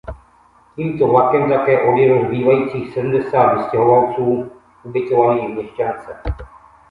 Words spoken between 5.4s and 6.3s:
v měšťance.